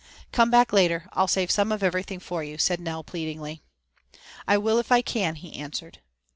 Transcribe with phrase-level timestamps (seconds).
[0.31, 1.07] "Come back later.
[1.13, 3.61] I'll save some of everything for you," said Nell pleadingly.
[4.47, 5.99] "I will if I can," he answered.